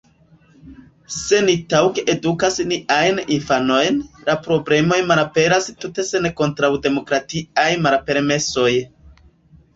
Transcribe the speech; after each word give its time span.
Se 1.15 1.41
ni 1.49 1.53
taŭge 1.73 2.03
edukas 2.13 2.57
niajn 2.71 3.19
infanojn, 3.35 3.99
la 4.31 4.37
problemoj 4.49 4.99
malaperas 5.13 5.69
tute 5.85 6.07
sen 6.09 6.27
kontraŭdemokratiaj 6.43 7.69
malpermesoj. 7.87 8.69